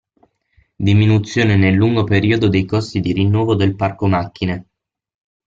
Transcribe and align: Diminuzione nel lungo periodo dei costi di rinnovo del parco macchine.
Diminuzione 0.79 1.57
nel 1.57 1.75
lungo 1.75 2.03
periodo 2.03 2.47
dei 2.49 2.65
costi 2.65 3.01
di 3.01 3.13
rinnovo 3.13 3.53
del 3.53 3.75
parco 3.75 4.07
macchine. 4.07 4.67